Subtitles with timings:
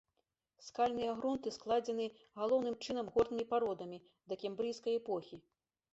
[0.67, 2.07] Скальныя грунты складзены
[2.41, 5.35] галоўным чынам горнымі пародамі дакембрыйскай эпохі.